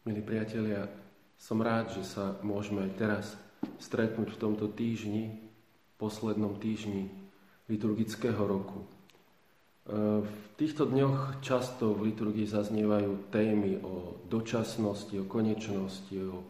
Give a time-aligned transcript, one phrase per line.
[0.00, 0.88] Milí priatelia,
[1.36, 3.36] som rád, že sa môžeme teraz
[3.76, 5.36] stretnúť v tomto týždni,
[6.00, 7.12] poslednom týždni
[7.68, 8.80] liturgického roku.
[8.80, 8.86] E,
[10.24, 16.48] v týchto dňoch často v liturgii zaznievajú témy o dočasnosti, o konečnosti, o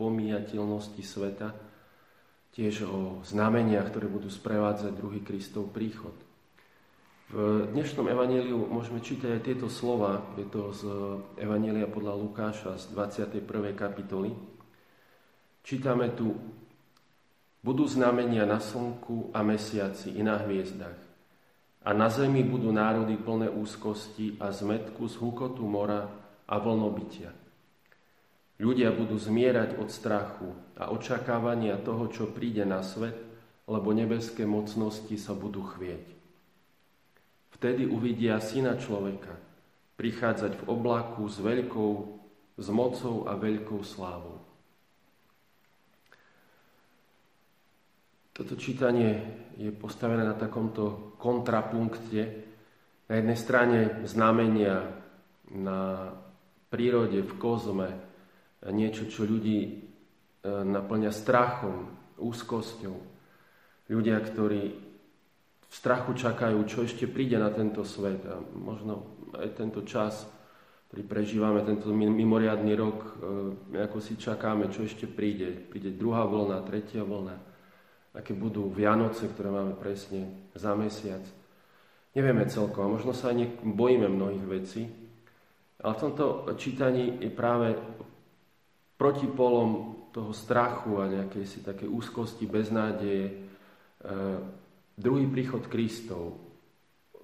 [0.00, 1.52] pomíjateľnosti sveta,
[2.56, 6.16] tiež o znameniach, ktoré budú sprevádzať druhý Kristov príchod.
[7.32, 10.20] V dnešnom evaníliu môžeme čítať aj tieto slova.
[10.36, 10.82] Je to z
[11.40, 13.72] Evanília podľa Lukáša z 21.
[13.72, 14.36] kapitoly.
[15.64, 16.36] Čítame tu
[17.64, 21.00] Budú znamenia na slnku a mesiaci i na hviezdach.
[21.80, 26.04] A na zemi budú národy plné úzkosti a zmetku z hukotu mora
[26.44, 27.32] a vlnobytia.
[28.60, 33.16] Ľudia budú zmierať od strachu a očakávania toho, čo príde na svet,
[33.64, 36.23] lebo nebeské mocnosti sa budú chvieť.
[37.54, 39.34] Vtedy uvidia syna človeka
[39.94, 41.92] prichádzať v oblaku s veľkou,
[42.58, 44.42] s mocou a veľkou slávou.
[48.34, 49.22] Toto čítanie
[49.54, 52.22] je postavené na takomto kontrapunkte.
[53.06, 53.78] Na jednej strane
[54.10, 54.90] znamenia
[55.54, 56.10] na
[56.66, 57.94] prírode, v kozme,
[58.66, 59.72] niečo, čo ľudí e,
[60.50, 62.96] naplňa strachom, úzkosťou.
[63.94, 64.62] Ľudia, ktorí
[65.74, 68.22] strachu čakajú, čo ešte príde na tento svet.
[68.30, 70.22] A možno aj tento čas,
[70.86, 72.98] ktorý prežívame, tento mimoriadný rok,
[73.74, 75.50] e, ako si čakáme, čo ešte príde.
[75.50, 77.36] Príde druhá vlna, tretia vlna.
[78.14, 81.26] Aké budú Vianoce, ktoré máme presne za mesiac.
[82.14, 84.86] Nevieme celkom, možno sa aj bojíme mnohých vecí,
[85.82, 87.74] ale v tomto čítaní je práve
[88.94, 93.34] protipolom toho strachu a nejakej si také úzkosti, beznádeje, e,
[94.94, 96.38] druhý príchod Kristov,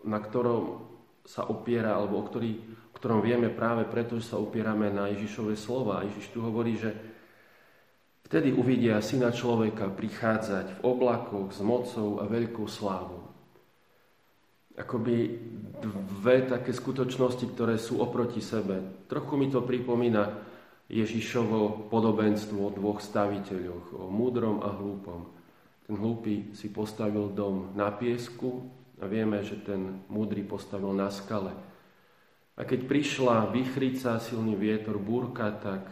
[0.07, 0.91] na ktorom
[1.27, 2.51] sa opiera, alebo o, ktorý,
[2.91, 6.03] o ktorom vieme práve preto, že sa opierame na Ježišové slova.
[6.03, 6.91] Ježiš tu hovorí, že
[8.27, 13.31] vtedy uvidia syna človeka prichádzať v oblakoch s mocou a veľkou slávou.
[14.81, 15.37] Akoby
[15.81, 19.05] dve také skutočnosti, ktoré sú oproti sebe.
[19.13, 20.41] Trochu mi to pripomína
[20.89, 25.40] Ježišovo podobenstvo o dvoch staviteľoch, o múdrom a hlúpom.
[25.91, 28.63] Ten hlúpy si postavil dom na piesku
[29.03, 31.51] a vieme, že ten múdry postavil na skale.
[32.55, 35.91] A keď prišla vychrica, silný vietor, búrka, tak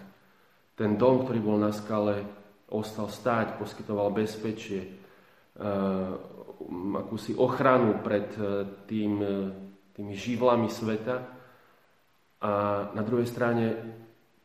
[0.79, 2.23] ten dom, ktorý bol na skale,
[2.71, 6.15] ostal stáť, poskytoval bezpečie, uh,
[7.03, 9.51] akúsi ochranu pred uh, tým, uh,
[9.99, 11.27] tými živlami sveta.
[12.47, 12.51] A
[12.95, 13.67] na druhej strane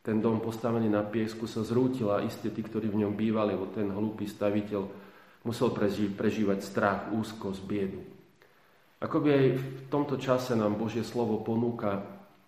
[0.02, 3.94] ten dom postavený na piesku sa zrútil a isté tí, ktorí v ňom bývali, ten
[3.94, 5.13] hlúpy staviteľ
[5.44, 5.70] musel
[6.16, 8.00] prežívať strach, úzkosť, biedu.
[9.04, 12.00] Akoby aj v tomto čase nám Božie slovo ponúka,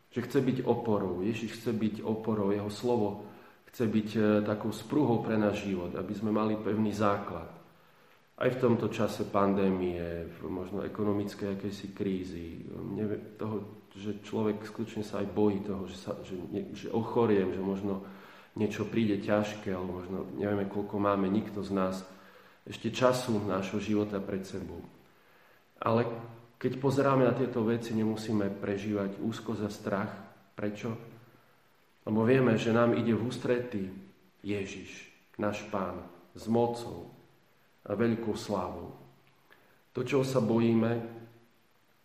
[0.09, 1.21] že chce byť oporou.
[1.21, 3.29] Ježiš chce byť oporou, jeho slovo
[3.69, 7.53] chce byť e, takou sprúhou pre náš život, aby sme mali pevný základ.
[8.37, 12.65] Aj v tomto čase pandémie, možno ekonomickej akejsi krízy,
[13.37, 16.37] toho, že človek skutočne sa aj bojí toho, že, sa, že,
[16.73, 18.05] že ochoriem, že možno
[18.57, 22.05] niečo príde ťažké, alebo možno nevieme, koľko máme nikto z nás
[22.67, 24.83] ešte času nášho života pred sebou.
[25.79, 26.05] Ale
[26.59, 30.11] keď pozeráme na tieto veci, nemusíme prežívať úzko za strach.
[30.57, 30.91] Prečo?
[32.09, 33.83] Lebo vieme, že nám ide v ústrety
[34.41, 35.07] Ježiš,
[35.37, 36.01] náš Pán,
[36.35, 37.13] s mocou
[37.87, 38.95] a veľkou slávou.
[39.93, 40.93] To, čo sa bojíme,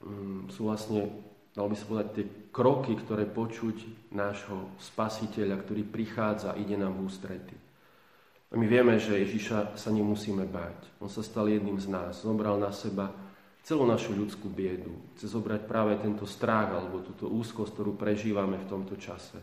[0.04, 1.10] mm, sú vlastne,
[1.56, 7.00] dal by sa povedať, tie kroky, ktoré počuť nášho spasiteľa, ktorý prichádza a ide nám
[7.00, 7.56] v ústrety.
[8.52, 11.00] A my vieme, že Ježiša sa nemusíme báť.
[11.00, 12.20] On sa stal jedným z nás.
[12.20, 13.08] Zobral na seba
[13.64, 14.92] celú našu ľudskú biedu.
[15.16, 19.40] Chce zobrať práve tento strach alebo túto úzkosť, ktorú prežívame v tomto čase.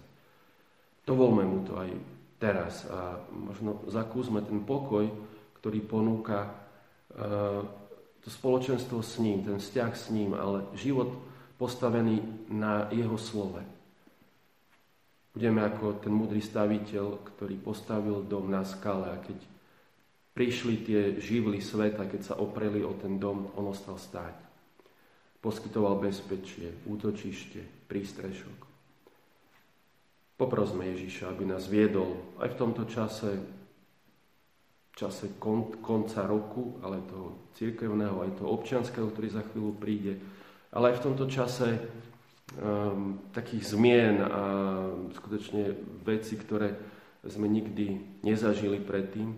[1.08, 1.90] Dovolme mu to aj
[2.36, 5.08] teraz a možno zakúsme ten pokoj,
[5.56, 6.50] ktorý ponúka e,
[8.20, 11.16] to spoločenstvo s ním, ten vzťah s ním, ale život
[11.56, 12.20] postavený
[12.52, 13.77] na jeho slove.
[15.38, 19.38] Budeme ako ten múdry staviteľ, ktorý postavil dom na skale a keď
[20.34, 24.34] prišli tie živly sveta, keď sa opreli o ten dom, on ostal stáť.
[25.38, 28.58] Poskytoval bezpečie, útočište, prístrešok.
[30.34, 33.38] Poprosme Ježiša, aby nás viedol aj v tomto čase,
[34.98, 40.18] čase kon, konca roku, ale toho církevného, aj toho občianského, ktorý za chvíľu príde,
[40.74, 41.78] ale aj v tomto čase
[42.56, 44.42] um, takých zmien a
[45.12, 46.72] skutočne veci, ktoré
[47.26, 49.34] sme nikdy nezažili predtým,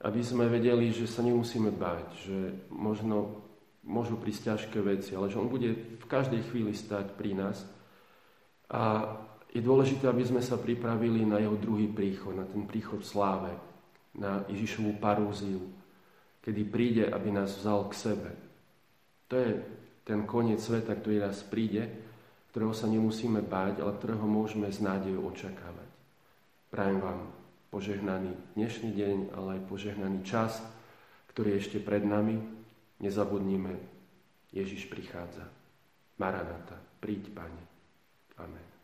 [0.00, 2.38] aby sme vedeli, že sa nemusíme báť, že
[2.70, 3.42] možno
[3.82, 7.66] môžu prísť ťažké veci, ale že On bude v každej chvíli stať pri nás
[8.68, 9.16] a
[9.48, 13.48] je dôležité, aby sme sa pripravili na jeho druhý príchod, na ten príchod sláve,
[14.12, 15.72] na Ježišovú parúziu,
[16.44, 18.30] kedy príde, aby nás vzal k sebe.
[19.32, 19.50] To je
[20.04, 22.07] ten koniec sveta, ktorý nás príde,
[22.58, 25.86] ktorého sa nemusíme báť, ale ktorého môžeme s nádejou očakávať.
[26.74, 27.30] Prajem vám
[27.70, 30.58] požehnaný dnešný deň, ale aj požehnaný čas,
[31.30, 32.34] ktorý je ešte pred nami.
[32.98, 33.78] Nezabudnime,
[34.50, 35.46] Ježiš prichádza.
[36.18, 37.62] Maranata, príď, Pane.
[38.42, 38.77] Amen.